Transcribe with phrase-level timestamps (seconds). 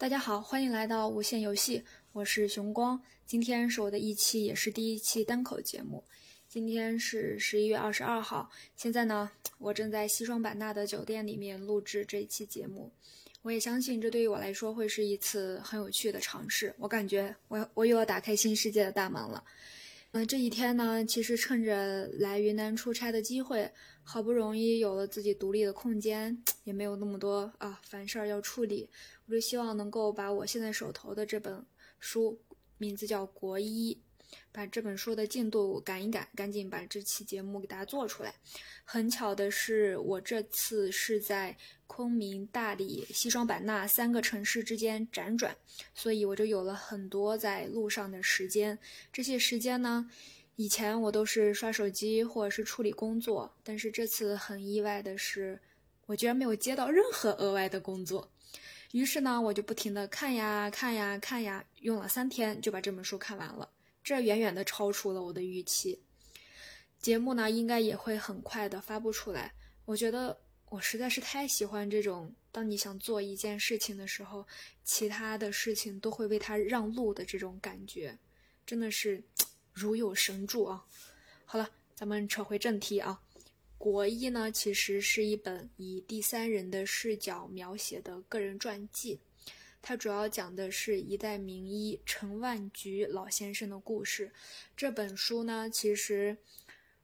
[0.00, 1.84] 大家好，欢迎来到无限游戏，
[2.18, 3.00] 我是熊光。
[3.26, 6.02] 今天是我的一期，也是第一期单口节目。
[6.48, 12.90] 今天是十一月二十二号，现在呢，我正在西双版纳的酒店里面录制这一期节目。
[13.42, 16.74] 我也相信，这对于我来说会是一次很有趣的尝试。
[16.78, 19.44] 我感觉我我又要打开新世界的大门了。
[20.10, 23.70] 嗯，这几天呢，其实趁着来云南出差的机会，
[24.02, 28.90] 好不容易有了自己独立的空间，也没有那么多啊烦事儿要处理。
[29.26, 31.64] 我就希望能够把我现在手头的这本
[31.98, 32.40] 书，
[32.78, 33.98] 名字叫《国医》，
[34.52, 38.34] 把这本书的进度赶一赶，赶紧把这期节目给大家做出来。
[38.84, 45.56] 很巧的是，我这次是在昆明、大理、西双版纳三个城市之间辗转，
[45.94, 48.78] 所以我就有了很多在路上的时间。
[49.12, 50.10] 这些时间呢，
[50.56, 55.60] 以前我都是刷手机或者是处理工作，但是这次很意外的是，
[56.06, 58.30] 我居然没有接到任何额外的工作。
[58.92, 63.70] 于是呢，我就不停的看呀看呀看呀，用了三天就把这本书看完了，
[64.02, 66.02] 这远远的超出了我的预期。
[66.98, 69.52] 节目呢，应该也会很快的发布出来。
[69.84, 70.38] 我觉得
[70.70, 74.46] 我实在是太喜欢这种，当你想做一件事情的时候，
[74.84, 78.18] 其他的事情都会为他让路的这种感觉，
[78.66, 79.22] 真的是
[79.72, 80.84] 如有神助啊！
[81.44, 83.20] 好了，咱们扯回正题啊。
[83.78, 89.20] 国医呢，其实是一本以第三人的视角描写的个人传记，
[89.80, 94.32] 它主要讲的是一代名医陈万菊老先生的故事。
[94.76, 96.36] 这本书呢，其实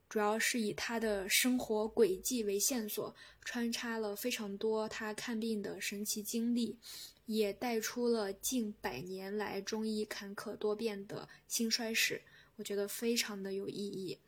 [0.08, 6.76] 主要是以他的生活轨迹为线索，穿插了非常多他看病的神奇经历，
[7.26, 12.20] 也带出了近百年来中医坎坷多变的兴衰史。
[12.56, 14.18] 我觉得非常的有意义。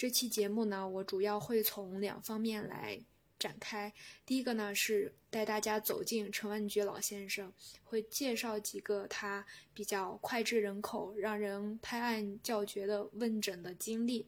[0.00, 2.98] 这期节目呢，我主要会从两方面来
[3.38, 3.92] 展开。
[4.24, 7.52] 第一个呢，是带大家走进陈万菊老先生，
[7.84, 9.44] 会介绍几个他
[9.74, 14.26] 比较脍炙人口、让人拍案叫绝的问诊的经历。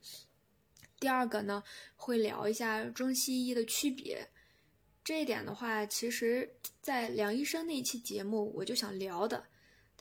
[1.00, 1.65] 第二个呢，
[1.97, 4.28] 会聊一下中西医的区别。
[5.03, 9.47] 这一点的话，其实，在梁医生那一期节目我就想聊的，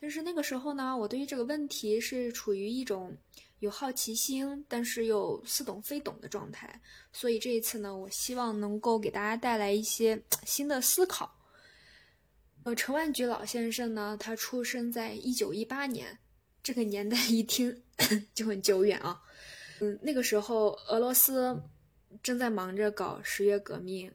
[0.02, 3.16] 但是那个时候呢，我对于这个问题是处于一种。
[3.60, 6.80] 有好奇心，但是又似懂非懂的状态，
[7.12, 11.32] 所以这一次呢，我希望能够给大家带来一些新的思考。
[12.64, 16.18] 呃，陈万菊老先生呢，他出生在一九一八年，
[16.60, 17.84] 这个年代一听
[18.34, 19.22] 就很久远啊。
[19.78, 21.62] 嗯，那个时候俄罗斯
[22.20, 24.12] 正在忙着搞十月革命，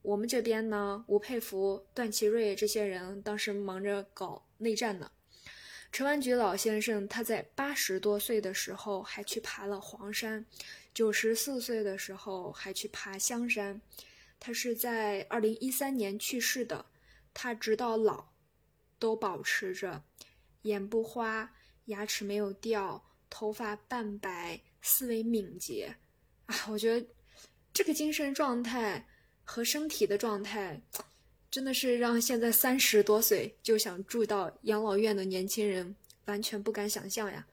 [0.00, 5.10] 我们这边呢，吴佩孚、段祺瑞这些人当时忙着搞内战呢。
[5.90, 10.44] 陈万菊老先生，他在八十多岁的时候还去爬了黄山，
[10.94, 13.80] 九十四岁的时候还去爬香山。
[14.38, 16.86] 他是在二零一三年去世的。
[17.34, 18.26] 他直到老，
[18.98, 20.02] 都保持着
[20.62, 21.52] 眼不花、
[21.86, 25.96] 牙齿没有掉、头发半白、思维敏捷。
[26.46, 27.06] 啊，我觉得
[27.72, 29.08] 这个精神状态
[29.44, 30.80] 和身体的状态。
[31.50, 37.46] 真的是让现在三十多岁就想住到养老院的年轻人完全不敢想象呀！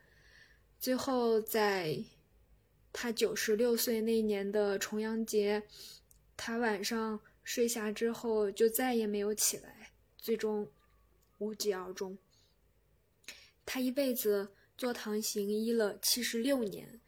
[0.77, 1.97] 最后在
[2.91, 5.63] 他九十六岁那年的重阳节，
[6.35, 10.69] 他晚上睡下之后就再也没有起来，最终
[11.37, 12.17] 无疾而终。
[13.65, 16.99] 他一辈子坐堂行医了七十六年，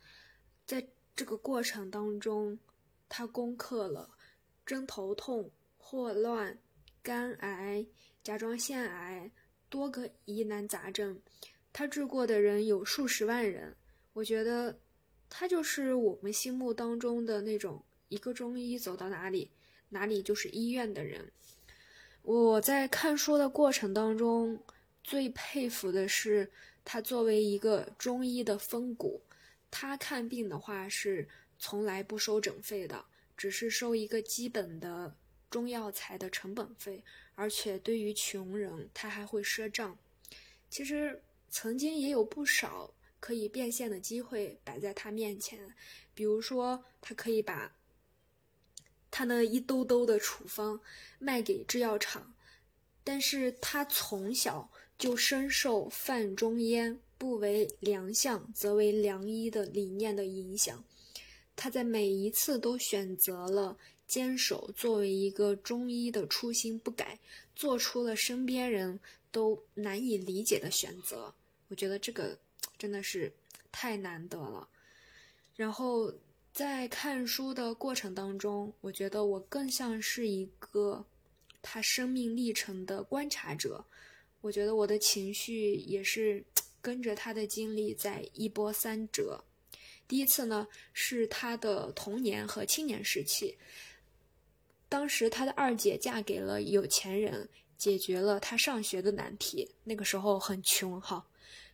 [0.65, 2.57] 在这个过程当中，
[3.09, 4.09] 他攻克了
[4.65, 6.57] 针头痛、霍乱。
[7.07, 7.85] 肝癌、
[8.21, 9.31] 甲状腺癌，
[9.69, 11.17] 多个疑难杂症，
[11.71, 13.73] 他治过的人有数十万人。
[14.11, 14.77] 我觉得，
[15.29, 19.49] 他就是我们心目当中的那种一个中医走到哪里，
[19.87, 21.31] 哪里就是医院的人。
[22.23, 24.61] 我在看书的过程当中，
[25.01, 26.51] 最佩服的是
[26.83, 29.21] 他作为一个中医的风骨，
[29.71, 31.25] 他看病的话是
[31.57, 33.05] 从来不收诊费的，
[33.37, 35.15] 只是收一个基本的。
[35.49, 37.03] 中药材的成本费，
[37.35, 39.97] 而且对于穷人，他还会赊账。
[40.69, 45.73] 其实曾经也有不少可以变现的机会摆在他面前，
[46.13, 47.73] 比如说他可以把
[49.09, 50.79] 他那一兜兜的处方
[51.17, 52.33] 卖给制药厂，
[53.03, 60.83] 但是他从小就深受范仲淹不为良相，则为良医”的理念的影响，
[61.55, 63.77] 他在每一次都选择了
[64.07, 67.19] 坚守作为一个中医的初心不改，
[67.55, 68.99] 做出了身边人
[69.31, 71.33] 都难以理解的选择。
[71.67, 72.37] 我觉得这个
[72.77, 73.31] 真的是
[73.71, 74.67] 太难得了。
[75.55, 76.13] 然后
[76.53, 81.05] 在看书的过程当中，我觉得我更像是一个
[81.61, 83.83] 他生命历程的观察者。
[84.39, 86.43] 我觉得我的情绪也是
[86.79, 89.43] 跟着他的经历在一波三折。
[90.07, 93.57] 第一次呢，是他的童年和青年时期。
[94.89, 97.47] 当时他的二姐嫁给了有钱人，
[97.77, 99.69] 解决了他上学的难题。
[99.83, 101.25] 那个时候很穷哈，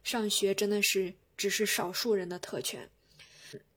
[0.04, 2.90] 上学真的是只是少数人的特权。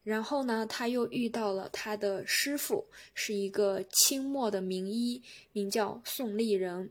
[0.03, 5.21] 然后呢，他又遇到了他的师傅，是一个清末的名医，
[5.53, 6.91] 名叫宋立人。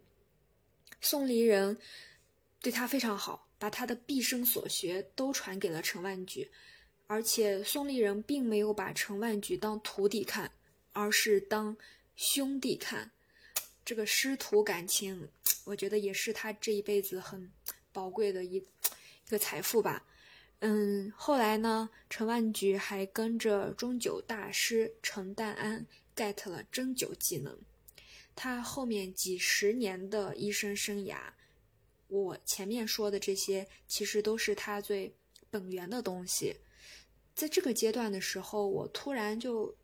[1.00, 1.78] 宋立人
[2.62, 6.52] 对他非常好，把他的毕生所学都传给了陈万举，
[7.08, 10.52] 而且宋立人并没有把陈万举当徒弟看，
[10.92, 11.78] 而是当
[12.16, 13.12] 兄弟看。
[13.84, 15.30] 这个师徒感情，
[15.64, 17.52] 我觉得也是他这一辈子很
[17.92, 20.04] 宝贵的一一个财富吧。
[20.60, 25.86] 嗯，后来呢，陈万举还跟着钟灸大师陈淡安
[26.16, 27.56] get 了针灸技能。
[28.36, 31.18] 他后面几十年的医生生涯，
[32.08, 35.14] 我前面说的这些其实都是他最
[35.52, 36.56] 本源的东西。
[37.36, 39.76] 在这个阶段的时候，我突然就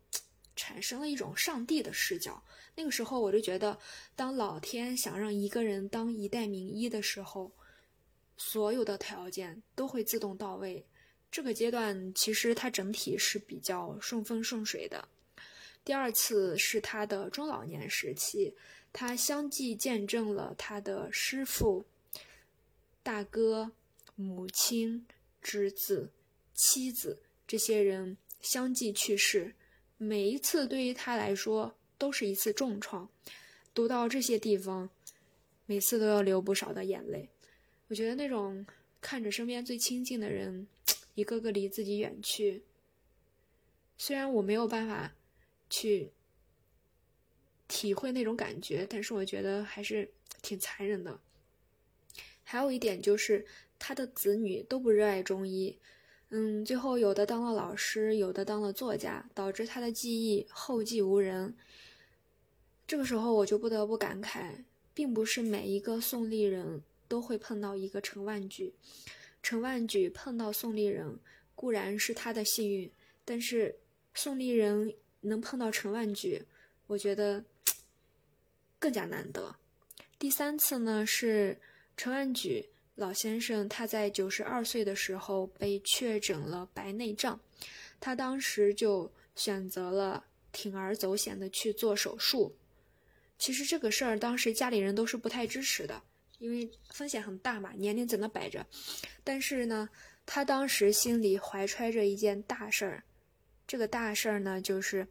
[0.54, 2.42] 产生了一种上帝的视角。
[2.74, 3.78] 那个时候，我就觉得，
[4.16, 7.52] 当老天想让一个人当一代名医的时候，
[8.36, 10.84] 所有的条件都会自动到位。
[11.30, 15.08] 这个阶段其实它整体是比较顺风顺水的。
[15.84, 18.54] 第二次是他的中老年时期，
[18.92, 21.84] 他相继见证了他的师父、
[23.02, 23.72] 大哥、
[24.14, 25.04] 母亲、
[25.40, 26.12] 侄子、
[26.54, 29.54] 妻子这些人相继去世。
[30.02, 33.08] 每一次对于他来说都是一次重创。
[33.72, 34.90] 读到这些地方，
[35.66, 37.28] 每次都要流不少的眼泪。
[37.88, 38.66] 我觉得那种
[39.00, 40.66] 看着身边最亲近的人
[41.14, 42.62] 一个个离自己远去，
[43.96, 45.14] 虽然我没有办法。
[45.74, 46.12] 去
[47.66, 50.12] 体会那种感觉，但是我觉得还是
[50.42, 51.18] 挺残忍的。
[52.44, 53.46] 还有一点就是，
[53.78, 55.78] 他的子女都不热爱中医，
[56.34, 61.54] 嗯，最后有的当了老师，有的当了作家，导致他的技艺后继无人。
[62.86, 64.64] 这个时候，我就不得不感慨，
[64.94, 68.72] 并不是每一个宋丽人都会碰到一个陈万举。
[69.42, 71.18] 陈万举碰到宋丽人
[71.54, 72.90] 固然是他的幸运，
[73.24, 73.76] 但是
[74.14, 74.94] 宋丽人。
[75.24, 76.42] 能碰到陈万举，
[76.88, 77.44] 我觉得
[78.80, 79.54] 更加难得。
[80.18, 81.60] 第三次呢，是
[81.96, 87.40] 陈万举老先生，他在九十二岁的时候被确诊了白内障，
[87.98, 92.54] 他当时就选择了铤而走险的去做手术。
[93.38, 96.02] 其实这个事儿当时家里人都是不太支持的，
[96.38, 98.64] 因为风险很大嘛，年龄在那摆着。
[99.24, 99.88] 但是呢，
[100.26, 103.02] 他当时心里怀揣着一件大事儿。
[103.66, 105.06] 这个大事儿呢，就是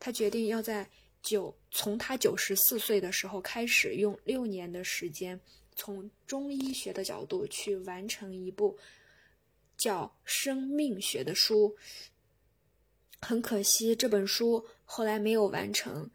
[0.00, 0.90] 他决定要在
[1.22, 5.40] 九从他九十四岁的时候开始，用六年的时间，
[5.74, 8.78] 从中医学的角度去完成一部
[9.76, 11.76] 叫《生命学》的书。
[13.20, 16.10] 很可惜，这本书后来没有完成，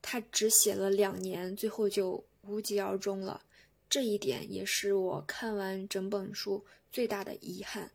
[0.00, 3.42] 他只写了两年，最后就无疾而终了。
[3.90, 7.90] 这一点也是我看完整本书最大的遗憾。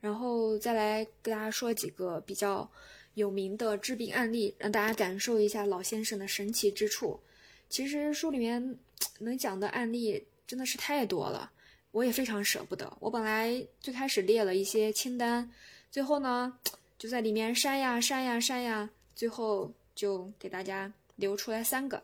[0.00, 2.70] 然后再来给大家说几个比较
[3.14, 7.20] 有名的治病案例，让大家感受一下老先生的神奇之处。
[7.68, 8.78] 其实书里面
[9.20, 11.50] 能讲的案例真的是太多了，
[11.90, 12.96] 我也非常舍不得。
[13.00, 15.50] 我本来最开始列了一些清单，
[15.90, 16.58] 最后呢
[16.98, 22.02] 就在里面删呀删呀删呀，最后就给大家留出来三个。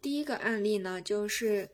[0.00, 1.68] 第一个案例呢就是。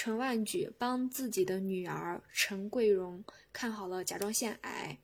[0.00, 4.96] 陈万举帮自己的女儿陈桂荣看好了甲状腺癌，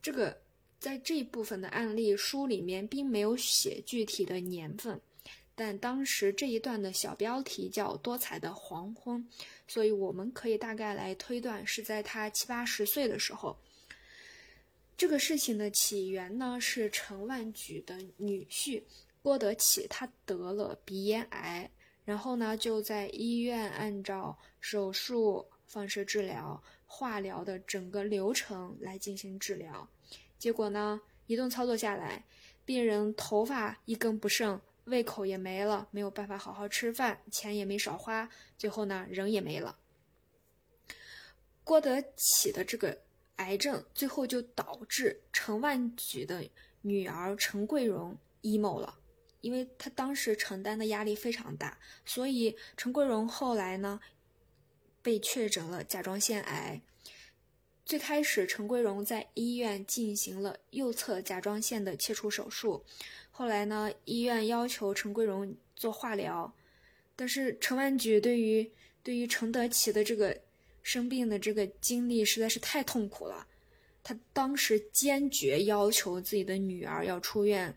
[0.00, 0.40] 这个
[0.80, 4.98] 在这一部分的案例书里面并没有写具体的年份，
[5.54, 9.28] 但当时这一段的小标题叫“多彩的黄昏”，
[9.66, 13.56] 所以我们可以大概来推断是在他七八十岁的时候。
[14.96, 18.82] 这个事情的起源呢是陈万举的女婿
[19.22, 21.70] 郭德启，他得了鼻咽癌。
[22.04, 29.88] 然后呢，就在医院按照手术、放射治疗、化疗的整个流程来进行治疗，
[30.38, 32.22] 结果呢，一顿操作下来，
[32.66, 39.78] 病人头发一根不剩，胃口也没了，没有办法好好吃饭，钱也没少花，最后呢，人也没了。
[41.62, 43.00] 郭德启的这个
[43.36, 46.48] 癌症，最后就导致陈万举的
[46.82, 48.98] 女儿陈桂荣 emo 了，
[49.40, 53.98] 因为她当时承担的压力非常大，所以陈桂荣后来呢
[55.00, 56.82] 被确诊了甲状腺癌。
[57.86, 62.82] 最开始，陈桂荣在医院进行了右侧甲状腺的切除手术，
[63.36, 66.54] 后来呢，医院要求陈桂荣做化疗，
[67.16, 68.70] 但是陈万举对于
[69.02, 70.40] 对于陈德奇的这个
[70.82, 73.44] 生病的这个经历实在是太痛苦了，
[74.04, 77.76] 他当时坚决要求自己的女儿要出院，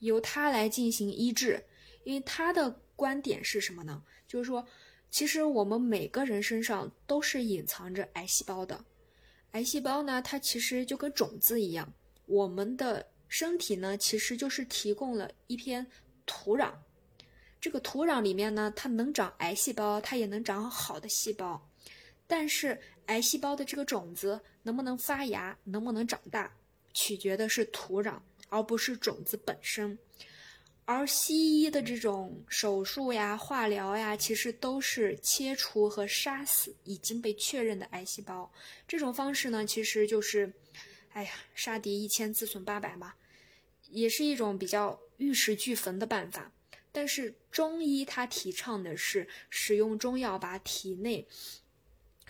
[0.00, 1.64] 由他来进行医治，
[2.04, 4.02] 因为他的观点是什么呢？
[4.28, 4.62] 就是说，
[5.10, 8.84] 其实我们每个人身上都是隐藏着癌细胞的。
[9.52, 11.90] 癌细胞呢，它其实就跟种子一样，
[12.26, 15.86] 我们的身体呢，其实就是提供了一片
[16.26, 16.74] 土壤。
[17.60, 21.70] 这个土壤里面呢，它能长癌细胞，它也能长好的细胞。
[22.26, 26.52] 但是，癌细胞的这个种子能不能发芽，能不能长大，
[26.92, 28.18] 取决的是土壤，
[28.48, 29.96] 而不是种子本身。
[30.84, 38.50] 而西医的这种手术呀、化疗呀，其实都是切除和杀死已经被确认的癌细胞。
[38.88, 40.52] 这种方式呢，其实就是，
[41.12, 43.14] 哎呀，杀敌一千自损八百嘛，
[43.90, 46.52] 也是一种比较玉石俱焚的办法。
[46.92, 51.26] 但是中医它提倡的是使用中药把体内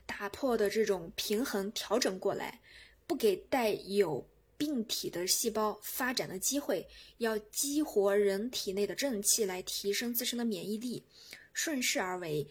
[0.05, 2.61] 打破的这种平衡调整过来，
[3.07, 4.27] 不给带有。
[4.59, 6.87] 病体的细胞发展的机会，
[7.17, 11.03] 要激活人体内的正气来提升自身的免疫力，
[11.55, 12.47] 顺势而为，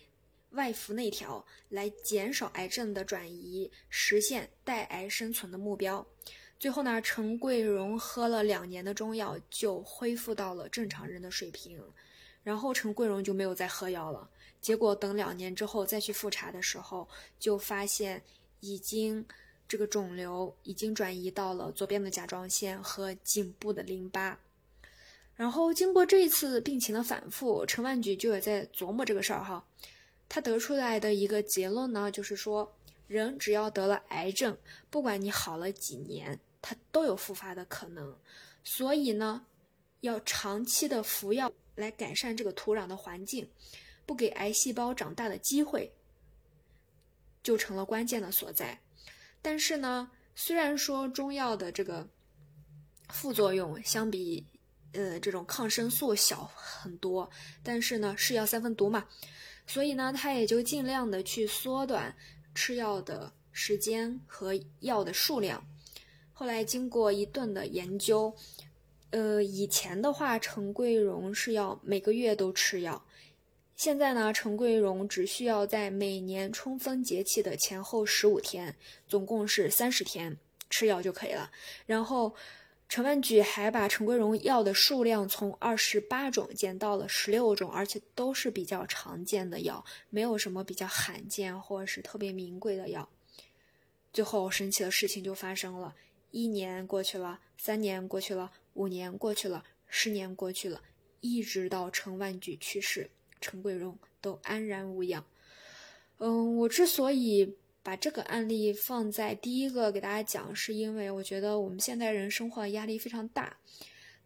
[0.50, 6.04] 外服内调来减少癌症的转移，实现带癌生存的目标。
[6.60, 11.82] 最后呢，陈桂荣喝了两年的中药就恢复到了正常人的水平，
[12.44, 14.30] 然后陈桂荣就没有再喝药了。
[14.62, 17.08] 结果等两年之后再去复查的时候，
[17.40, 18.22] 就发现
[18.60, 19.26] 已经。
[19.70, 24.40] 这个肿瘤已经转移到了左边的甲状腺和颈部的淋巴，
[25.36, 29.64] 然后经过这一次病情的反复，陈万举就也在琢磨这个事儿哈。
[30.28, 32.74] 他得出来的一个结论呢，就是说，
[33.06, 34.58] 人只要得了癌症，
[34.90, 38.18] 不管你好了几年，它都有复发的可能。
[38.64, 39.46] 所以呢，
[40.02, 43.50] 要长期的服药来改善这个土壤的环境，
[44.06, 45.92] 不给癌细胞长大的机会，
[47.42, 48.80] 就成了关键的所在。
[49.42, 52.08] 但是呢，虽然说中药的这个
[53.10, 54.46] 副作用相比
[54.92, 57.30] 呃这种抗生素小很多，
[57.64, 59.08] 但是呢是药三分毒嘛，
[59.66, 62.14] 所以呢它也就尽量的去缩短
[62.54, 65.66] 吃药的时间和药的数量。
[66.40, 68.34] 后来经过一顿的研究，
[69.10, 73.06] 呃以前的话陈桂荣是要每个月都吃药。
[73.76, 78.74] 现在呢，陈桂荣只需要在每年春分节气的前后十五天，
[79.06, 80.38] 总共是三十天
[80.70, 81.52] 吃药就可以了。
[81.86, 82.34] 然后，
[82.88, 93.10] 陈万举还把陈桂荣药的数量从二十八种减到了十六种，而且都是比较常见的药，没有什么比较罕见或者是特别名贵的药。
[94.14, 95.94] 最后，神奇的事情就发生了：
[96.32, 100.82] 一年过去了，三年过去了，五年过去了，十年过去了，
[101.22, 103.10] 一直到陈万举去世。
[103.42, 105.26] 陈桂荣都安然无恙。
[106.18, 113.58] 嗯，我之所以把这个案例放在第一个给大家讲，是因为我觉得我们现代人生活压力非常大，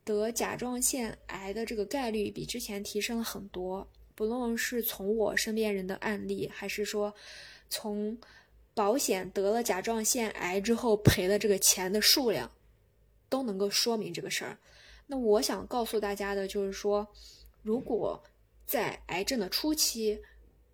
[0.04, 3.88] 得甲状腺癌的这个概率比之前提升了很多。
[4.16, 7.14] 不论是从我身边人的案例，还是说
[7.70, 8.18] 从
[8.74, 12.52] 保险得了甲状腺癌之后赔的这个钱的数量，
[13.30, 14.58] 都能够说明这个事儿。
[15.08, 17.08] 那我想告诉大家的就是说，
[17.62, 18.24] 如果
[18.66, 20.20] 在癌症的初期，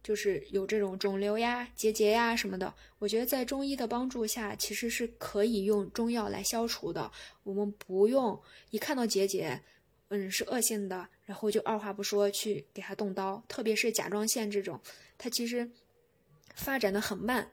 [0.01, 7.11] 就是有这种肿瘤呀、结节呀什么的，我觉得在中医的帮助下，其实是可以用中药来消除的。
[7.43, 8.39] 我们不用
[8.69, 9.61] 一看到结节，
[10.07, 13.43] 嗯，是恶性的，然后就二话不说去给他动刀。
[13.49, 14.79] 特别是甲状腺这种，
[15.17, 15.69] 它其实
[16.55, 17.51] 发展的很慢。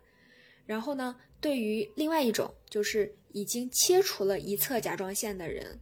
[0.66, 5.80] 然后呢，对于另外一种，就是已经切除了一侧甲状腺的人，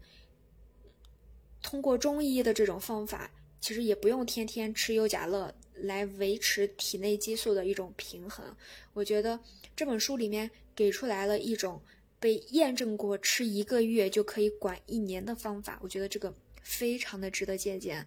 [1.62, 3.30] 通过中医的这种方法。
[3.60, 8.44] 其实也不用天天吃优甲乐来维持体内激素的一种平衡。
[8.92, 9.40] 我觉得
[9.74, 11.80] 这本书里面给出来了一种
[12.20, 18.06] 被验证过吃一个月就可以管一年的方法，我觉得这个非常的值得借鉴。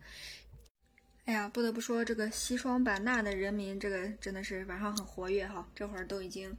[1.28, 5.68] 哎呀，不得不说这个西双版纳的人民，这个真的是晚上很活跃哈。
[5.76, 6.56] 这会儿都已经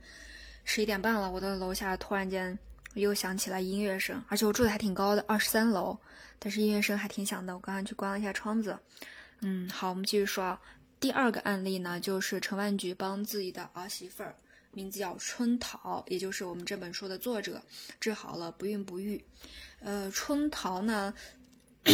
[0.62, 2.56] 十一点半了，我的楼下突然间
[2.92, 5.96] 又响起了音乐声，而且我住的还挺高的，二十三楼。
[6.38, 8.78] 但是音乐声还挺响的，我刚刚去关了一下窗子。
[9.40, 10.60] 嗯，好，我们继续说啊。
[11.00, 14.34] 第二个案例呢，就是陈万菊帮自己的儿媳妇儿，
[14.72, 17.62] 名字叫春桃，也就是我们这本书的作者，
[17.98, 19.24] 治好了不孕不育。
[19.80, 21.14] 呃，春桃呢，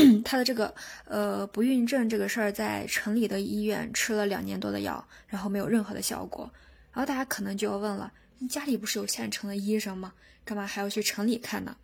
[0.25, 0.75] 她的这个
[1.07, 6.51] 呃不孕症这个事儿，在城里的医院吃了两年多的药，然后没有任何的效果。
[6.93, 10.13] 然后大家可能就要问了，你家里不是有现成的医生吗？
[10.45, 11.77] 干嘛还要去城里看呢？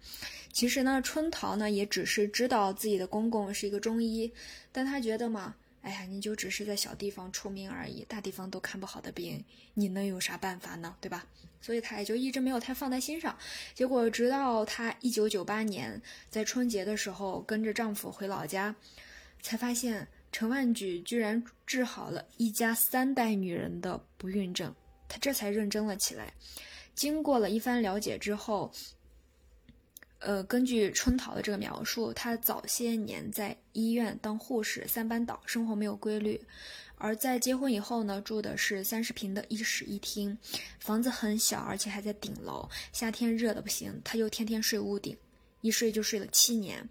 [0.53, 4.33] 其实呢，春桃呢也只是知道自己的公公是一个中医，
[4.73, 5.55] 但她觉得嘛。
[5.83, 9.43] 哎呀，你就只是在小地方出名而已，大地方都看不好的病，
[9.75, 10.95] 你能有啥办法呢？
[11.01, 11.27] 对吧？
[11.63, 13.37] 所以他也就一直没有太放在心上。
[13.75, 18.75] 结果直到她一九九八年在春节的时候跟着丈夫回老家，
[19.41, 24.75] 才发现陈万举居然治好了一家三代女人的不孕症，
[25.09, 26.33] 她这才认真了起来。
[26.95, 28.71] 经过了一番了解之后。
[30.21, 36.41] 呃，根据春桃的这个描述，她早些年在医院当护士，三班倒，生活没有规律。
[36.99, 40.37] 而在结婚以后呢，住的是三十平的一室一厅，
[40.79, 45.17] 房子很小，而且还在顶楼，夏天热的不行，她就天天睡屋顶，
[45.63, 46.87] 一睡就睡了七年。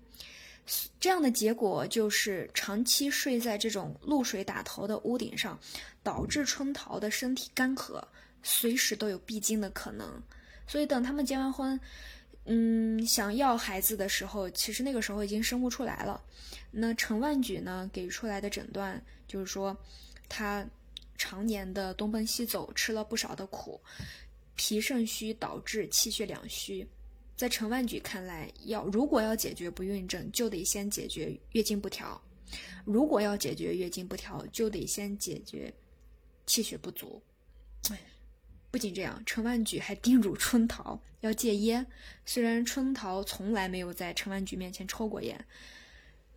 [1.00, 5.60] 这样的结果就是长期睡在这种露水打头的屋顶上，
[6.02, 8.02] 导致春桃的身体干涸，
[8.42, 10.20] 随时都有闭经的可能。
[10.66, 11.80] 所以等他们结完婚。
[12.52, 16.20] 嗯，想要孩子的时候，其实那个时候已经生不出来了。
[16.72, 19.78] 那陈万举呢给出来的诊断就是说，
[20.28, 20.68] 他
[21.16, 23.80] 常年的东奔西走，吃了不少的苦，
[24.56, 26.88] 脾肾虚导致气血两虚。
[27.38, 32.20] 在陈万举看来，要如果要解决不孕症，就得先解决月经不调；
[32.84, 35.72] 如果要解决月经不调，就得先解决
[36.48, 37.22] 气血不足。
[37.92, 38.00] 哎。
[38.72, 41.86] 不仅这样，陈万举还叮嘱春桃要戒烟。
[42.26, 45.46] 虽然春桃从来没有在陈万举面前抽过烟，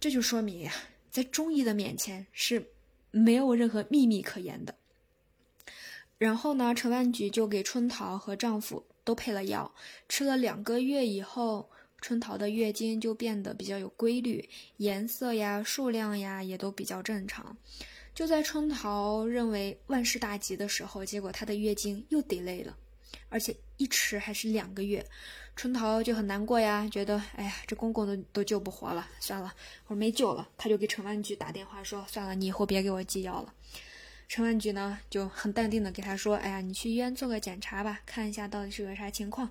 [0.00, 0.72] 这就说明呀，
[1.10, 2.70] 在中医的面前是
[3.10, 4.74] 没有任何秘密可言的。
[6.18, 9.74] 然后呢，陈万举就给春桃和丈夫都配了药，
[10.08, 11.68] 吃了两个月以后，
[12.00, 14.48] 春桃的月经就变得比较有规律，
[14.78, 17.56] 颜色呀、数量呀也都比较正常。
[18.14, 22.76] 就在春桃认为万事大吉的时候，结果她的月经又 delay 了，
[23.30, 25.04] 而且一迟还是两个月。
[25.56, 29.54] 春桃就很难过呀，觉得哎呀，这公公都都救不活了，算了，
[29.86, 30.48] 我没救了。
[30.56, 33.52] 她就给陈万菊打电话说，算了，你以后别给我寄药了。
[34.28, 39.50] 陈万菊呢就很淡定的给他说，哎呀，你去医院做个检查吧，看一下到底是个啥情况。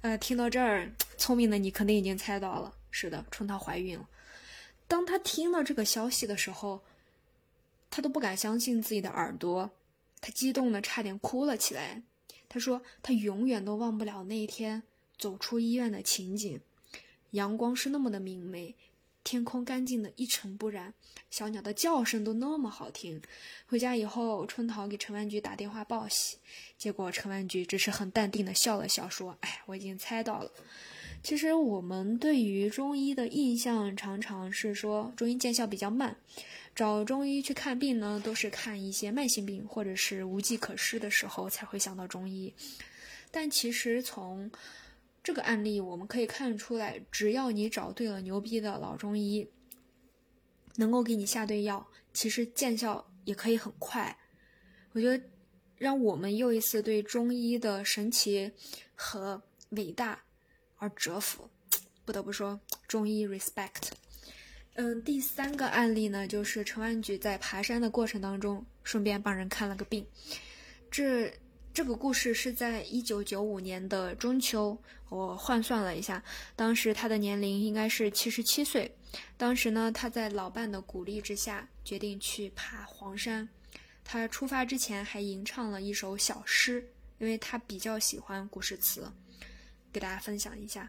[0.00, 4.08] 呃，听到这儿，聪明的你肯定已经猜到了，是的，春桃怀孕了。
[4.86, 6.82] 当她听到这个消息的时候。
[7.90, 9.70] 他都不敢相信自己的耳朵，
[10.20, 12.02] 他激动的差点哭了起来。
[12.48, 14.82] 他说：“他永远都忘不了那一天
[15.18, 16.58] 走出医院的情景，
[17.32, 18.74] 阳光是那么的明媚，
[19.22, 20.94] 天空干净的一尘不染，
[21.30, 23.20] 小鸟的叫声都那么好听。”
[23.68, 26.38] 回家以后，春桃给陈万菊打电话报喜，
[26.78, 30.50] 结果陈万菊只是很淡定的笑了笑，说：“哎，我已经猜到了。
[31.22, 36.16] 其实我们对于中医的印象常常是说中医见效比较慢。”
[36.78, 42.54] 找中医去看病呢，都是看一些慢性病或者是无计可施的时候才会想到中医。
[43.32, 44.48] 但其实从
[45.24, 49.50] 这个案例我们可以看出来，只要你找对了牛逼的老中医，
[50.76, 54.16] 能够给你下对药，其实见效也可以很快。
[54.92, 55.24] 我觉得
[55.78, 58.52] 让我们又一次对中医的神奇
[58.94, 60.22] 和伟大
[60.76, 61.50] 而折服。
[62.06, 63.90] 不得不说，中医 respect。
[64.80, 70.06] 嗯，第三个案例呢，就是陈万举在爬山的过程当中，顺便帮人看了个病。
[70.88, 71.32] 这
[71.74, 76.22] 这个故事是在一九九五年的中秋，我换算了一下，
[76.54, 78.94] 当时他的年龄应该是七十七岁。
[79.36, 83.48] 当时呢，他在老伴的鼓励之下，决定去爬黄山。
[84.04, 86.88] 他出发之前还吟唱了一首小诗，
[87.18, 89.10] 因为他比较喜欢古诗词，
[89.92, 90.88] 给大家分享一下。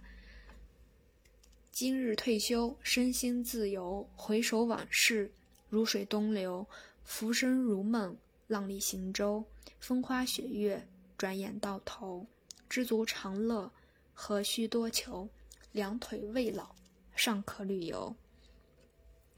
[1.80, 4.06] 今日退休，身心自由。
[4.14, 5.32] 回首往事，
[5.70, 6.68] 如水东流。
[7.06, 9.46] 浮生如梦，浪里行舟。
[9.80, 10.86] 风花雪月，
[11.18, 12.28] 转眼到头。
[12.68, 13.72] 知足常乐，
[14.14, 15.30] 何须多求？
[15.72, 16.76] 两腿未老，
[17.16, 18.14] 尚可旅游。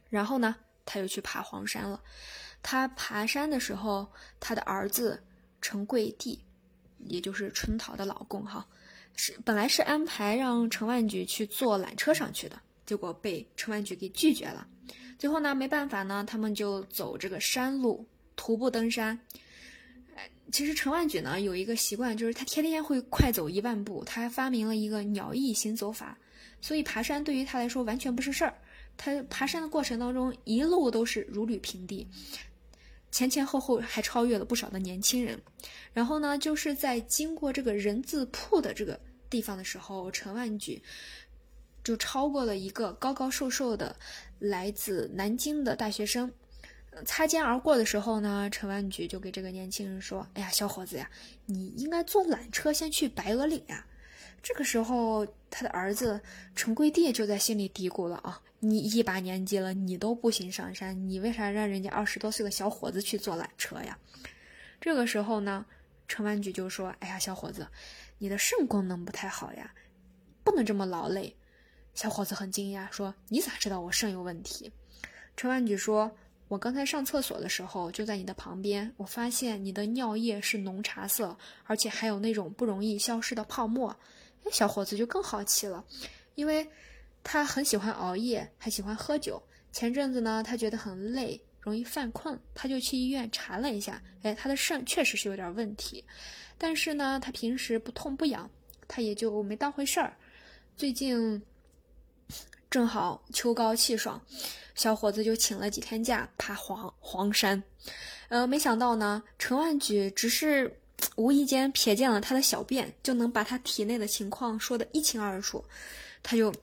[0.10, 2.02] 然后呢，他又去爬黄山了。
[2.64, 5.22] 他爬山的时候，他的儿子
[5.62, 6.44] 陈贵帝，
[7.06, 8.68] 也就是春桃的老公，哈。
[9.16, 14.68] 是本来是安排让陈万举去坐缆车上去的，结果被陈万举给拒绝了。
[15.20, 19.20] 最后呢，没办法呢，他们就走这个山路，徒步登山。
[20.52, 24.04] 其实陈万举呢有一个习惯，就是他天天会快走一万步。
[24.04, 26.18] 他还发明了一个鸟翼行走法，
[26.60, 28.54] 所以爬山对于他来说完全不是事儿。
[28.98, 32.08] 他爬山的过程当中，一路都是如履平地。
[33.12, 35.40] 前前后后还超越了不少的年轻人。
[35.94, 40.82] 然后呢，就是在经过这个人字铺的这个地方的时候，陈万举
[41.84, 43.96] 就超过了一个高高瘦瘦的
[44.40, 46.32] 来自南京的大学生。
[47.06, 51.10] 擦肩而过的时候呢，陈万举就给这个年轻人说：“哎呀，小伙子呀，
[51.46, 53.86] 你应该坐缆车先去白鹅岭呀。”
[54.44, 56.20] 这个时候，他的儿子
[56.54, 64.00] 陈贵帝就在心里嘀咕了啊：“你一把年纪了，你都不行上山，你为啥让人家二十多岁的小伙子去坐缆车呀？”
[64.80, 65.66] 这个时候呢，
[66.08, 67.68] 陈万举就说：“哎呀，小伙子，
[68.18, 69.74] 你的肾功能不太好呀，
[70.46, 71.36] 不能这么劳累。”
[71.94, 74.72] 小伙子很惊讶，说：“你咋知道我肾有问题？”
[75.36, 76.16] 陈万举说。
[76.48, 83.98] 我刚才上厕所的时候就在你的旁边，我发现你的尿液是浓茶色，而且还有那种不容易消失的泡沫。
[84.44, 85.82] 哎，小伙子就更好奇了，
[86.36, 86.68] 因为
[87.24, 89.42] 他很喜欢熬夜，还喜欢喝酒。
[89.72, 96.04] 前阵子呢，他觉得很累，容易犯困，他就去医院查了一下，哎，他的肾确实是有点问题。
[96.58, 98.50] 但是呢，他平时不痛不痒，
[98.88, 100.16] 他也就没当回事儿。
[100.76, 101.42] 最近
[102.70, 104.22] 正好秋高气爽。
[104.74, 107.62] 小伙子就请了几天假爬黄黄山，
[108.30, 110.80] 呃，没想到呢，陈万举只是
[111.18, 115.64] 无意间瞥见了他的小便，就能把他体内的情况说得一清二楚。
[116.24, 116.54] 他就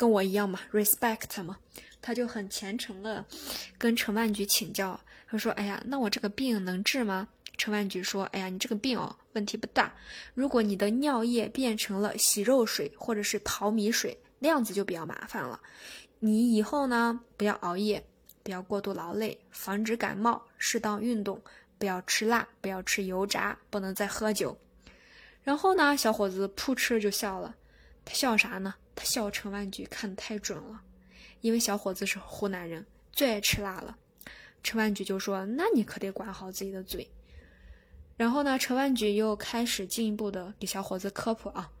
[0.00, 1.58] 跟我一样嘛，respect 嘛，
[2.00, 3.22] 他就很虔诚的
[3.76, 4.98] 跟陈万举请教。
[5.28, 9.92] 他说：“哎呀，那我这个病能治吗？”陈万举说：“哎呀，你这个病哦，问题不大。
[10.32, 15.60] 如果你的尿液变成了洗肉水或者是淘米水，那样子就比较麻烦了。”
[16.18, 18.02] 你以后呢，不要熬夜，
[18.42, 21.38] 不要过度劳累，防止感冒，适当运动，
[21.76, 24.56] 不要吃辣，不要吃油炸，不能再喝酒。
[25.42, 27.54] 然后呢，小伙子扑哧就笑了。
[28.04, 28.74] 他笑啥呢？
[28.94, 30.82] 他笑陈万举看得太准了，
[31.40, 33.96] 因为小伙子是湖南人，最爱吃辣了。
[34.62, 37.08] 陈万举就说：“那你可得管好自己的嘴。”
[38.18, 41.72] 然后呢，陈万举又开始进一步的给小伙子科普啊，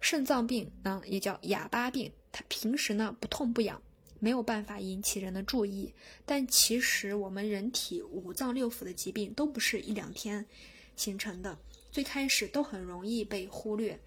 [0.00, 2.10] 肾脏病呢也叫哑巴病。
[2.32, 3.80] 它平时呢不痛不痒，
[4.18, 5.94] 没有办法引起人的注意。
[6.26, 10.44] 但其实我们人体五脏六腑的疾病都不是一两天
[10.96, 11.56] 形成的，
[11.92, 14.00] 最开始都很容易被忽略。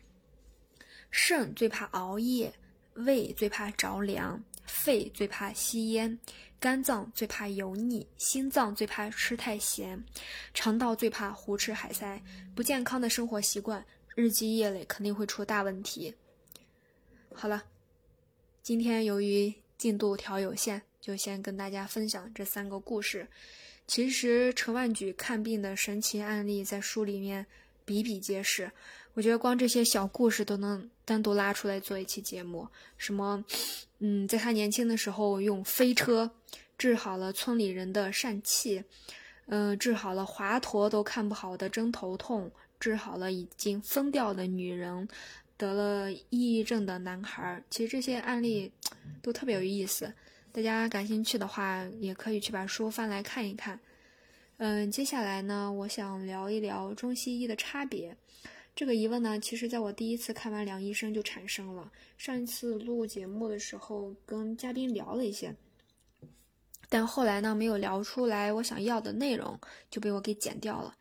[1.15, 2.51] 肾最怕熬夜，
[2.95, 6.17] 胃最怕着凉，肺最怕吸烟，
[6.59, 10.03] 肝脏最怕油腻，心脏最怕吃太咸，
[10.55, 12.19] 肠道最怕胡吃海塞。
[12.55, 16.15] 不健康的生活习惯，日积月累肯定会出大问题。
[17.31, 17.63] 好了。
[18.63, 23.27] 今天由于进度条有限，就先跟大家分享这三个故事。
[23.85, 27.45] 其实陈万举看病的神奇案例在书里面
[27.83, 28.71] 比比皆是，
[29.13, 32.67] 我觉得光这些小故事都能单独拉出来做一期节目。
[32.97, 33.45] 什么，
[33.99, 36.31] 嗯，在他年轻的时候用飞车
[36.77, 38.83] 治好了村里人的疝气，
[39.45, 45.07] 嗯，治好了华佗都看不好的针头痛，治好了已经疯掉的女人。
[45.55, 48.71] 得了抑郁症的男孩，其实这些案例
[49.21, 50.11] 都特别有意思。
[50.51, 53.79] 大家感兴趣的话，也可以去把书翻来看一看。
[54.57, 58.17] 嗯，接下来呢，我想聊一聊中西医的差别。
[58.75, 61.91] 这个疑问呢，其实在我第一次看完梁医生就产生了。
[62.17, 65.55] 上一次录节目的时候，跟嘉宾聊了一些，
[66.89, 69.59] 但后来呢，没有聊出来我想要的内容，
[69.91, 70.95] 就被我给剪掉了。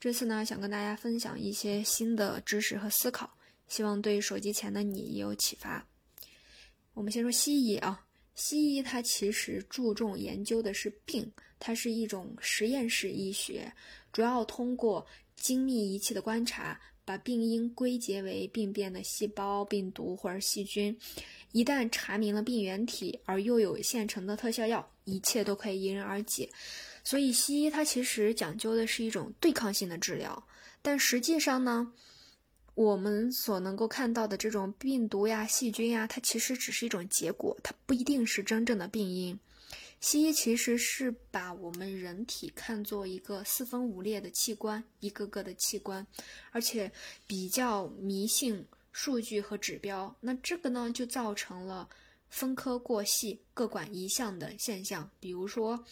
[0.00, 3.30] 这次呢，想跟大家分享一些新的知识和思考。
[3.66, 5.86] 希望对手机前的你也有启发。
[6.94, 8.02] 我们先说西医啊，
[8.34, 13.70] 西医它其实注重研究的是病，它是一种实验室医学，
[14.10, 20.94] 主要通过精密仪器的观察，把病因归结为病变的细胞、病毒或者细菌。
[21.52, 26.50] 一旦查明了病原体，而又有现成的特效药，一切都可以迎刃而解。
[27.02, 30.46] 所以西医它其实讲究的是一种对抗性的治疗，
[30.82, 31.90] 但实际上呢？
[32.74, 39.40] 我们所能够看到的这种病毒呀、细菌呀，它其实只是一种结果，它不一定是真正的病因。
[40.00, 46.06] 西医其实是把我们人体看作一个四分五裂的器官，一个个的器官，
[46.52, 46.90] 而且
[47.26, 50.14] 比较迷信数据和指标。
[50.20, 51.88] 那这个呢，就造成了
[52.28, 55.10] 分科过细、各管一项的现象。
[55.18, 55.84] 比如说，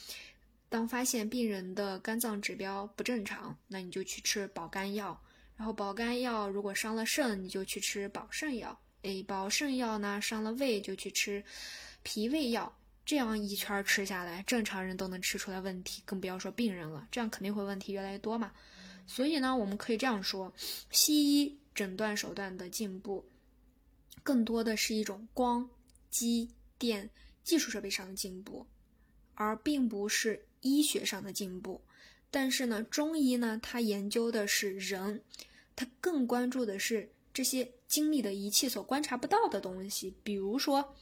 [0.68, 5.20] 当发现病人的肝脏指标不正常，那你就去吃保肝药。
[5.56, 8.78] 然后保肝药如果伤了肾，你就去吃保肾药。
[9.02, 11.42] 哎，保肾药呢伤了胃就去吃
[12.04, 12.72] 脾胃药。
[13.06, 17.06] 这样一圈吃下来，正常人都能吃出来问题，更不要说病人了。
[17.10, 18.52] 这样肯定会问题越来越多嘛。
[19.06, 20.52] 所以呢，我们可以这样说：
[20.90, 23.24] 西医诊断手段的进步，
[24.24, 25.70] 更多的是一种光、
[26.10, 27.08] 机、电
[27.44, 28.66] 技术设备上的进步，
[29.34, 31.80] 而并不是医学上的进步。
[32.28, 35.22] 但是呢，中医呢，它研究的是人，
[35.76, 40.96] 它更关注的是这些精密的仪器所观察不到的东西，比如说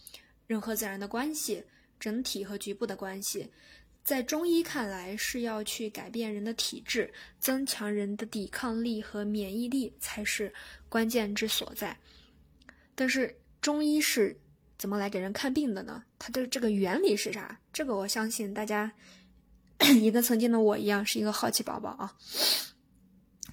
[0.46, 1.64] 人和自然的关系、
[2.04, 3.50] 整体和局部的关系。
[4.02, 10.52] 在中医看来，是要去改变人的体质，增强人的抵抗力和免疫力才是
[10.90, 11.96] 关键之所在。
[12.94, 14.38] 但是中医是
[14.76, 16.04] 怎么来给人看病的呢？
[16.18, 17.58] 它的这个原理是啥？
[17.72, 18.92] 这个我相信大家
[20.02, 22.14] 也跟曾经的我一样，是一个好奇宝宝啊。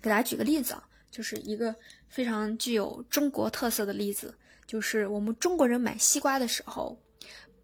[0.01, 1.73] 给大家举个例子啊，就是一个
[2.09, 4.35] 非常具有中国特色的例子，
[4.67, 7.01] 就是我们中国人买西瓜的时候，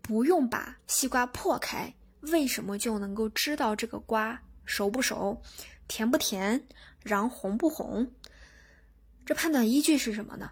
[0.08, 1.94] 不用把西瓜破开。
[2.22, 5.40] 为什么就能够知道这个瓜熟不熟、
[5.88, 6.68] 甜不甜、
[7.04, 8.10] 瓤红不红？
[9.26, 10.50] 这判断依据是什么呢？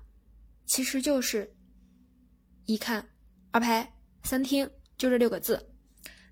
[0.66, 1.56] 其实就是
[2.66, 3.10] 一看、
[3.52, 5.72] 二拍、三听，就这六个字。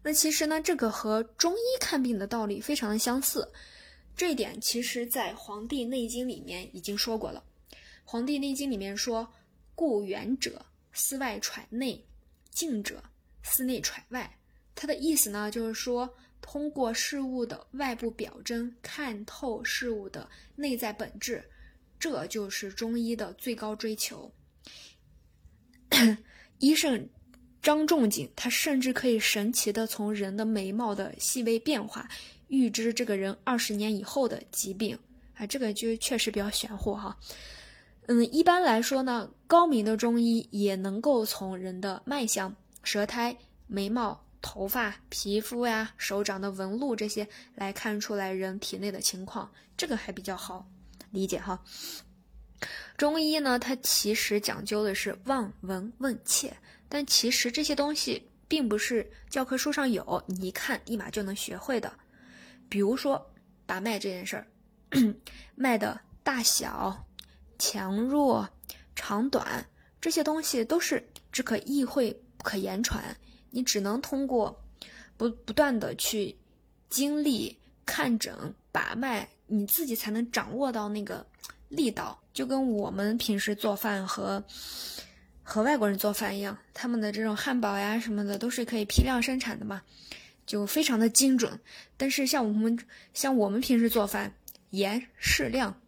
[0.03, 3.49] 那其实呢，这个和中医看病的道理非常的相似。
[4.15, 7.43] 这一点其实在《黄帝内经》里面已经说过了。
[8.03, 9.27] 《黄帝内经》里面说
[9.73, 12.05] ：“故远者思外揣内，
[12.51, 13.03] 近者
[13.43, 14.37] 思内揣外。”
[14.73, 16.09] 它的意思呢，就是说，
[16.41, 21.43] 通过事物的外部表征看透事物的内在本质，
[21.99, 24.33] 这就是中医的最高追求。
[26.57, 27.07] 医圣
[27.61, 32.09] 张仲景，他甚至可以神奇的从人的眉毛的细微变化，
[32.47, 34.97] 预知这个人二十年以后的疾病。
[35.35, 37.17] 啊，这个就确实比较玄乎哈。
[38.07, 43.35] 嗯，一般来说呢，高明的中医也能够从人的脉象、舌苔、
[43.67, 44.23] 眉毛。
[44.45, 50.67] 头发、皮肤呀、手掌的纹路这些来看出来人体内的情况，这个还比较好
[51.11, 51.63] 理解哈。
[52.97, 56.57] 中医呢，它其实讲究的是望闻问切，
[56.89, 61.93] 但其实这些东西并不是教科书上有，你一看立马就能学会的。
[62.67, 63.31] 比如说
[63.65, 64.47] 把脉这件事儿，
[65.55, 67.07] 脉的大小、
[67.57, 68.49] 强弱、
[68.93, 69.65] 长短
[70.01, 73.03] 这些东西都是只可意会可言传。
[73.49, 74.63] 你只能通过
[75.17, 76.35] 不不断的去
[76.89, 81.25] 经历看诊把脉，你自己才能掌握到那个
[81.69, 82.19] 力道。
[82.33, 84.43] 就跟我们平时做饭和
[85.43, 89.83] 和外国人做饭一样，他们的这种汉堡呀什么的都是可以批量生产的嘛，
[90.47, 91.59] 就非常的精准。
[91.95, 92.75] 但是像我们
[93.13, 94.33] 像我们平时做饭，
[94.71, 95.79] 盐适量，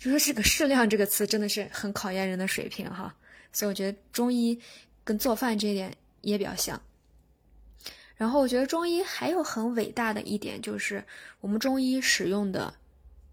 [0.00, 3.14] 就说这个适量这个词真的是很考验人的水平哈。
[3.52, 4.60] 所以我觉得中医
[5.06, 6.82] 跟做饭这一点也比较像。
[8.16, 11.04] 然后我觉得中医还有很伟大的一点，就是
[11.40, 12.74] 我们中医使用的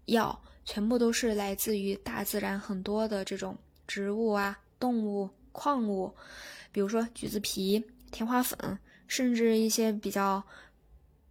[0.04, 3.58] 药全部都是来自于大自然很多的这种
[3.88, 6.14] 植物啊、动物、矿物，
[6.70, 10.44] 比如说橘子皮、天花粉，甚至一些比较，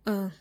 [0.06, 0.32] 嗯，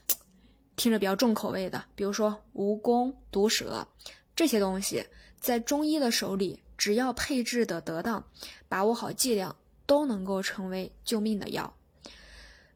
[0.75, 3.87] 听着比较重口味的，比如说蜈蚣、毒蛇
[4.35, 5.07] 这些东西，
[5.39, 8.27] 在中医的手里，只要配置的得当，
[8.69, 9.55] 把握好剂量，
[9.93, 11.77] 都能够成为救命的药。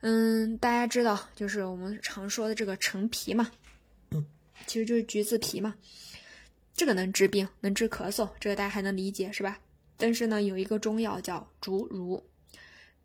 [0.00, 3.50] 嗯，大家知道，就是我们常说的这个陈皮嘛，
[4.66, 5.74] 其实就是橘子皮嘛。
[6.74, 9.58] 这个能治病，能治咳嗽，这个大家还能理解是吧？
[9.96, 12.22] 但是呢，有一个中药叫竹茹，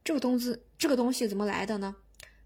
[0.04, 1.95] 这个东西，这个东西怎么来的呢？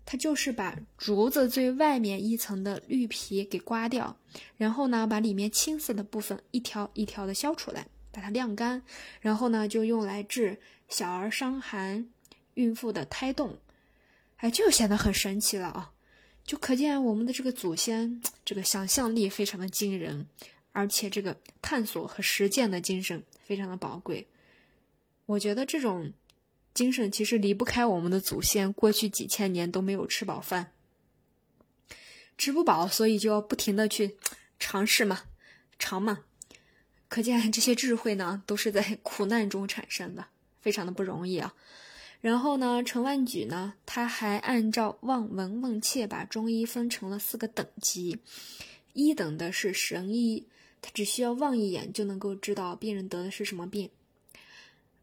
[0.05, 4.15] 它就是把竹子最外面一层的绿皮给刮掉，
[4.55, 8.83] 然后呢，把里面青色的部分一条一条的削出来，把它晾干，
[9.19, 12.09] 然后呢，就用来治小儿伤寒、
[12.53, 13.59] 孕妇的胎动。
[14.37, 15.91] 哎，就显得很神奇了啊！
[16.43, 20.27] 就可见我们的这个祖先，这个想象力非常的惊人，
[20.73, 24.27] 而且这个探索和实践的精神非常的宝贵。
[25.25, 26.13] 我觉得这种
[26.73, 30.73] 精神其实离不开我们的祖先过去几千年都没有吃饱饭，
[32.37, 34.17] 吃不饱，所以就要不停的去
[34.59, 35.23] 尝试嘛，
[35.79, 36.25] 尝嘛。
[37.07, 40.27] 可见这些智慧呢，都是在苦难中产生的，
[40.65, 41.53] 非常的不容易啊。
[42.21, 48.17] 然后呢，陈万举呢，他还按照望闻问切把中医分成了四个等级。
[48.93, 50.47] 一等的是神医，
[50.81, 53.91] 他只需要望一眼就能够知道病人得的是什么病。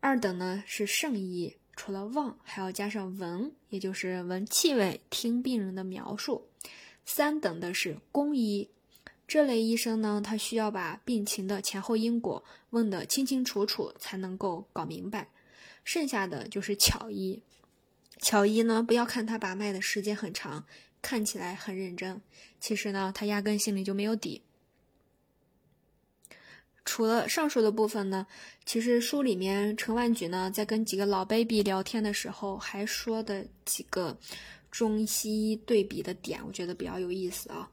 [0.00, 6.48] 二等呢是圣医，除了望还要加上闻，也就是闻气味、听病人的描述。
[7.04, 8.68] 三等的是公医，
[9.28, 15.28] 这类医生呢，他需要把病情的前后因果问得清清楚楚，才能够搞明白。
[15.84, 17.42] 剩下的就是巧医，
[18.18, 20.64] 巧医呢，不要看他把脉的时间很长，
[21.00, 22.20] 看起来很认真，
[22.60, 24.42] 其实呢，他压根心里就没有底。
[26.84, 28.26] 除了上述的部分呢，
[28.64, 34.18] 其实书里面陈万举呢，在跟几个老 baby 聊天的时候，还说的几个
[34.70, 37.70] 中西医对比的点，我觉得比较有意思啊。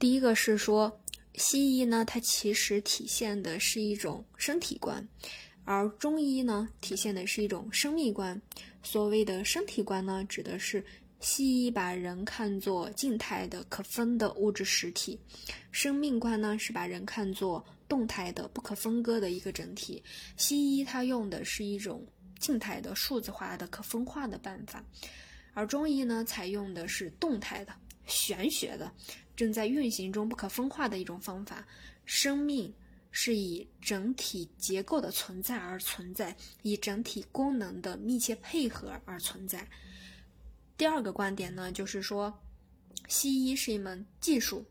[0.00, 1.00] 第一个是说，
[1.34, 5.06] 西医呢，它其实体现的是一种身体观，
[5.70, 8.40] 而中医呢，体现的是一种生命观。
[8.82, 10.82] 所谓的身体观呢，指的是
[11.20, 15.20] 西医把人看作静态的、可分的物质实体，
[15.70, 20.02] 生命观呢是把人看作动态的、不可分割的一个整体。
[20.38, 22.02] 西医它用的是一种
[22.38, 24.82] 静态的、数字化的、可分化的办法，
[25.52, 27.74] 而中医呢采用的是动态的、
[28.06, 28.90] 玄学的、
[29.36, 31.62] 正在运行中、不可分化的一种方法。
[32.06, 32.72] 生命
[33.10, 39.66] 是以整体结构的存在而存在，以整体功能的密切配合而存在。
[40.76, 42.32] 第二个观点呢，就是说，
[43.08, 44.64] 西医是一门技术，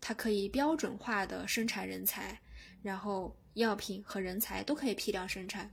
[0.00, 2.38] 它可以标准化的生产人才，
[2.82, 5.70] 然后药品和人才都可以批量生产。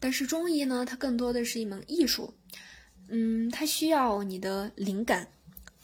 [0.00, 2.32] 但是中医呢，它更多的是一门艺术，
[3.08, 5.26] 嗯，它需要你的灵感、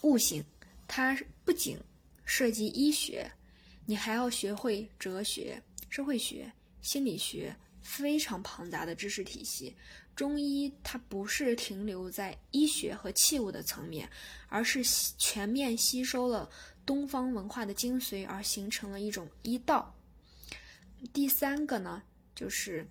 [0.02, 0.44] 悟性，
[0.86, 1.78] 它不仅
[2.24, 3.30] 涉及医学，
[3.86, 9.74] 你还要学会哲学、社会学、心理学，非常庞杂的知识体系。
[10.16, 14.08] 中医它不是停留在医学和器物的层面，
[14.48, 14.82] 而是
[15.18, 16.48] 全面吸收了
[16.86, 19.92] 东方文化的精髓，而形成了一种医道。
[21.12, 22.02] 第三个呢，
[22.34, 22.86] 就是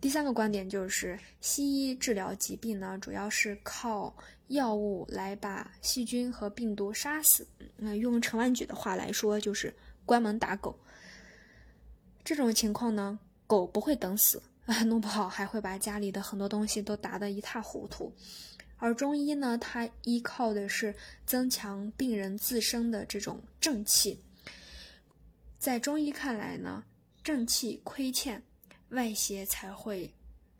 [0.00, 4.14] 第三个观点就是西医治疗疾病呢，主要是靠
[4.48, 7.46] 药物来把细菌和病毒杀死。
[7.76, 9.72] 那用陈万举的话来说，就是
[10.06, 10.78] 关门打狗。
[12.24, 14.42] 这种情况呢，狗不会等死。
[14.64, 18.12] 啊， 弄不好还会把家里的很多东西都打得一塌糊涂。
[18.78, 24.22] 而中医呢，它依靠的是增强病人自身的这种正气。
[25.58, 26.84] 在中医看来呢，
[27.22, 28.42] 正气亏欠，
[28.88, 30.12] 外邪才会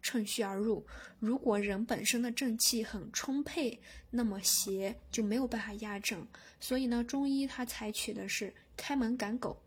[0.06, 0.86] 趁虚而入。
[1.18, 3.76] 如果人本身的正气很充沛，
[4.08, 6.24] 那么邪就没有办法压正。
[6.60, 9.60] 所以呢，中医它采取的是开门赶狗，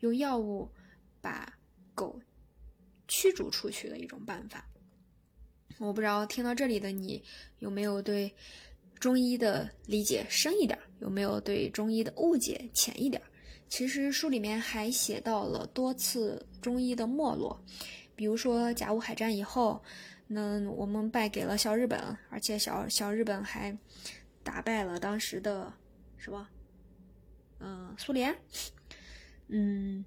[0.00, 0.70] 用药物
[1.20, 1.52] 把
[1.94, 2.18] 狗。
[3.10, 4.66] 驱逐出去的一种办法，
[5.78, 7.22] 我不知道听到这里的你
[7.58, 8.30] 有没有对
[9.00, 13.22] 中医的理解深一点，有没有对中医的误解浅一点？
[13.70, 17.58] 其实书里面还写到了多次中医的没落，
[18.18, 19.80] 比如说甲午海战以后，
[20.26, 22.00] 那我们败给了小日本，
[22.30, 23.78] 而且小小日本还
[24.42, 25.72] 打败了当时的
[26.16, 26.48] 什么，
[27.60, 28.36] 嗯，苏联，
[29.46, 30.04] 嗯，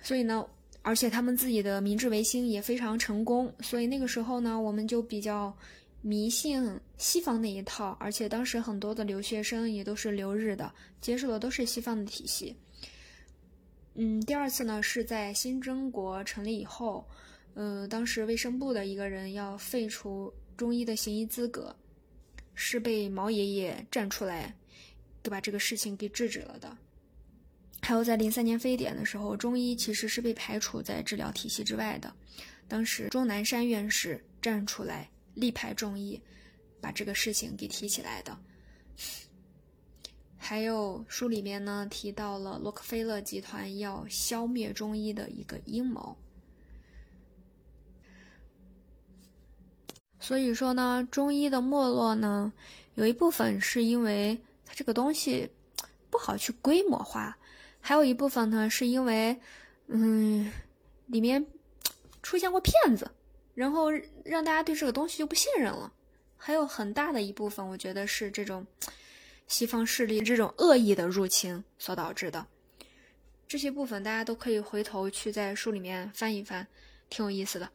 [0.00, 0.46] 所以呢。
[0.82, 5.54] 而且他们自己的明治维新也非常成功，所以那个时候呢，我们就比较
[6.00, 7.94] 迷信西方那一套。
[8.00, 12.56] 而且当时很多的留学生也都是留日的，接受的都是西方的体系。
[13.92, 17.06] 嗯，第二次呢是在新中国成立以后，
[17.60, 21.76] 呃，当时卫生部的一个人要废除中医的行医资格，
[22.54, 24.56] 是被毛爷爷站出来，
[25.22, 26.74] 就把这个事情给制止了的。
[27.82, 32.10] 还有在零三年非典的时候，中医其实是被排除在治疗体系之外的。
[32.66, 36.18] 当时钟南山院士站出来力排众议，
[36.80, 38.38] 把这个事情给提起来的。
[40.38, 46.16] 还有书里面呢提到了洛克菲勒集团要消灭中医的一个阴谋。
[50.20, 52.52] 所以说呢，中医的没落呢，
[52.94, 55.50] 有一部分是因为它这个东西
[56.10, 57.36] 不好去规模化。
[57.80, 59.34] 还有一部分呢，是因为，
[59.86, 60.52] 嗯，
[61.06, 61.44] 里面
[62.22, 63.10] 出现过骗子，
[63.54, 63.90] 然后
[64.22, 65.90] 让大家对这个东西就不信任了。
[66.36, 68.66] 还有很大的一部分，我觉得是这种
[69.48, 72.46] 西方势力这种恶意的入侵所导致的。
[73.48, 76.66] 这些部分大家都可以回头去在书里面翻一翻，
[77.08, 77.68] 挺有意思的。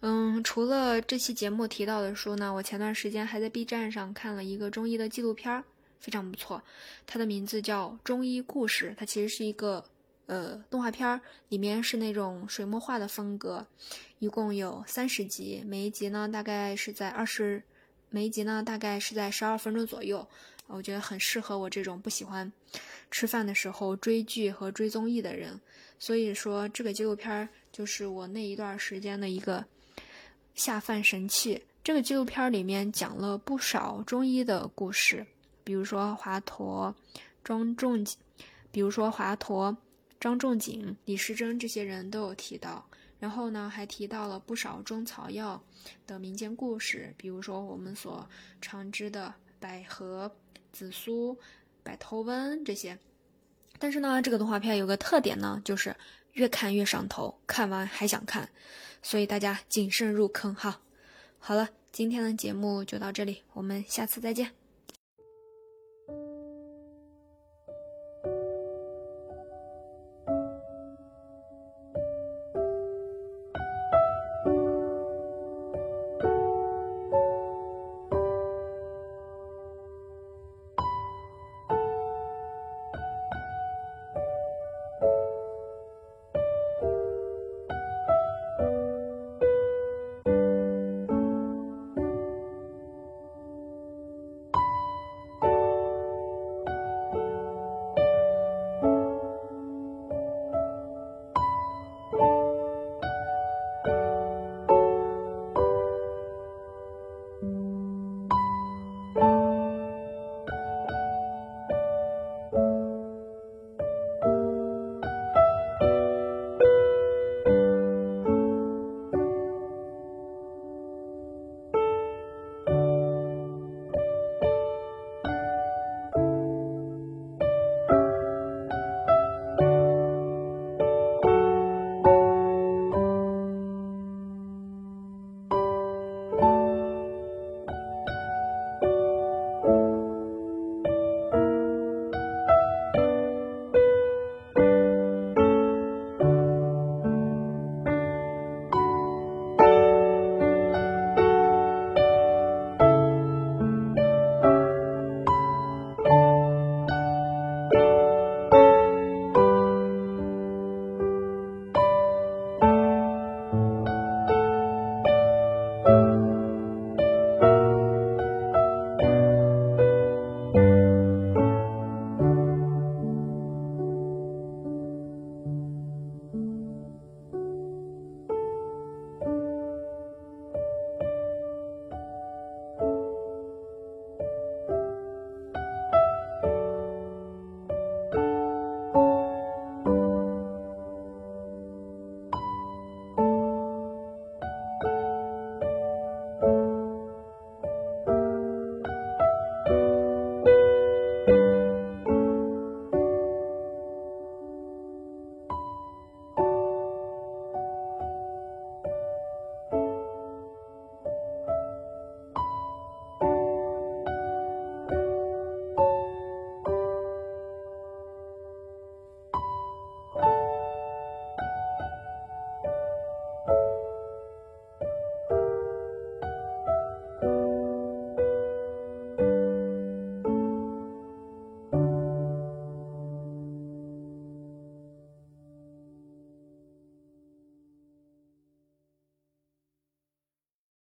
[0.00, 5.64] 嗯，除了这期节目提到的书呢，我前段时间还在 B 站上看了一个中医的纪录片。
[5.98, 6.62] 非常不错，
[7.04, 9.82] 它的名字叫《中医故事》，它其实是一个
[10.26, 13.66] 呃动画片，里面是那种水墨画的风格，
[14.20, 17.60] 一共有三十集，每一集呢大概是在二十，
[18.10, 20.24] 每一集呢大概是在十二分钟左右，
[20.68, 22.52] 我觉得很适合我这种不喜欢
[23.10, 25.58] 吃饭的时候追剧和追综艺的人，
[25.98, 29.64] 所以说这个纪录片就是我那一段时间的一个
[30.56, 31.62] 下饭神器。
[31.84, 35.24] 这个纪录片里面讲了不少中医的故事。
[35.62, 36.92] 比如说华佗、
[37.44, 38.16] 张仲景，
[38.72, 39.76] 比如说华佗、
[40.18, 42.84] 张仲景、李时珍这些人都有提到。
[43.18, 45.62] 然后呢，还提到了不少中草药
[46.06, 48.28] 的民间故事，比如说我们所
[48.60, 50.30] 常知的百合、
[50.70, 51.38] 紫苏、
[51.82, 52.98] 百头温这些。
[53.78, 55.96] 但是呢，这个动画片有个特点呢，就是
[56.36, 58.48] 越看越上头，看完还想看，
[59.02, 60.80] 所以大家谨慎入坑哈。
[61.38, 61.68] 好了。
[61.92, 64.50] 今天的节目就到这里，我们下次再见。